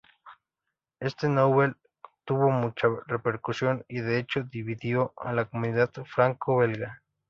[0.99, 1.75] Esta "nouvelle"
[2.25, 7.03] tuvo mucha repercusión, y de hecho dividió a la comunidad franco-belga.